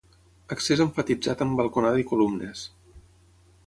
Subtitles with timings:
[0.55, 2.69] Accés emfatitzat amb balconada i columnes.